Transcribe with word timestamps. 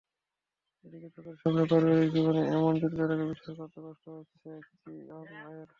এদিকে 0.85 1.07
চোখের 1.15 1.35
সামনে 1.41 1.63
পারিবারিক 1.71 2.09
জীবনের 2.15 2.45
এমন 2.51 2.73
জটিলতাকে 2.81 3.25
বিশ্বাস 3.31 3.53
করতে 3.59 3.79
কষ্ট 3.85 4.05
হচ্ছে 4.11 4.49
চিয়েঅং-এর। 4.81 5.67